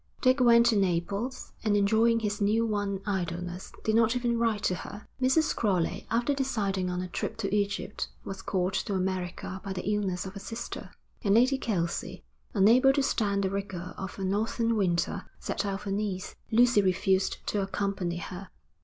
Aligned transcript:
Dick 0.19 0.39
went 0.39 0.65
to 0.65 0.75
Naples, 0.75 1.51
and 1.63 1.77
enjoying 1.77 2.21
his 2.21 2.41
new 2.41 2.65
won 2.65 3.01
idleness, 3.05 3.71
did 3.83 3.93
not 3.93 4.15
even 4.15 4.39
write 4.39 4.63
to 4.63 4.73
her. 4.73 5.05
Mrs. 5.21 5.55
Crowley, 5.55 6.07
after 6.09 6.33
deciding 6.33 6.89
on 6.89 7.03
a 7.03 7.07
trip 7.07 7.37
to 7.37 7.55
Egypt, 7.55 8.09
was 8.25 8.41
called 8.41 8.73
to 8.73 8.95
America 8.95 9.61
by 9.63 9.73
the 9.73 9.87
illness 9.87 10.25
of 10.25 10.35
a 10.35 10.39
sister; 10.39 10.89
and 11.23 11.35
Lady 11.35 11.59
Kelsey, 11.59 12.23
unable 12.55 12.91
to 12.93 13.03
stand 13.03 13.43
the 13.43 13.51
rigour 13.51 13.93
of 13.95 14.17
a 14.17 14.23
Northern 14.23 14.75
winter, 14.75 15.23
set 15.39 15.67
out 15.67 15.81
for 15.81 15.91
Nice. 15.91 16.33
Lucy 16.49 16.81
refused 16.81 17.37
to 17.45 17.61
accompany 17.61 18.17
her. 18.17 18.49